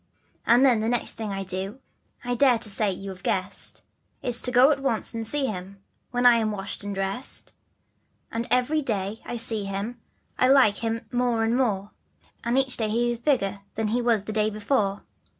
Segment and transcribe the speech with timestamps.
[0.47, 1.79] And than the next thing that I do
[2.23, 3.83] I dare say you have guessed;
[4.23, 7.51] It's to go at once and see him, when I am washed and dressed.
[8.31, 10.01] And every day T see him
[10.39, 11.91] I like him more and more,
[12.43, 15.03] And each day he is bigger than he was the day before.